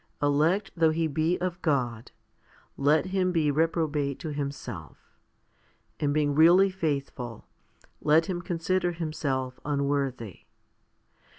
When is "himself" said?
8.93-9.59